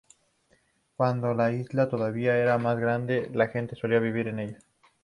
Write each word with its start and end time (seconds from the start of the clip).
Cuando 0.95 1.35
la 1.35 1.51
isla 1.51 1.87
todavía 1.87 2.35
era 2.35 2.57
más 2.57 2.79
grande, 2.79 3.29
la 3.35 3.49
gente 3.49 3.75
solía 3.75 3.99
vivir 3.99 4.29
en 4.29 4.39
ella. 4.39 4.57